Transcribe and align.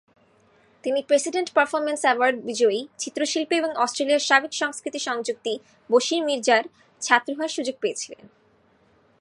তিনি 0.83 0.99
president 1.09 1.49
performance 1.57 2.01
award 2.05 2.37
বিজয়ী, 2.49 2.79
চিত্রশিল্পী 2.97 3.55
এবং 3.57 3.71
অস্ট্রেলিয়ার 3.75 4.27
সাবেক 4.29 4.53
সংস্কৃতি 4.61 4.99
সংযুক্তি 5.07 5.53
বশির 5.89 6.21
মির্জার 6.27 6.63
ছাত্র 7.01 7.29
হওয়ার 7.35 7.55
সুযোগ 7.57 7.75
পেয়েছিলেন। 7.81 8.23